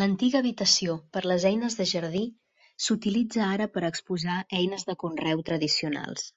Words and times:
L'antiga 0.00 0.40
habitació 0.44 0.96
per 1.18 1.22
les 1.32 1.46
eines 1.52 1.78
de 1.82 1.88
jardí 1.92 2.24
s'utilitza 2.88 3.48
ara 3.52 3.72
per 3.78 3.86
exposar 3.94 4.42
eines 4.62 4.90
de 4.92 5.00
conreu 5.06 5.48
tradicionals. 5.54 6.30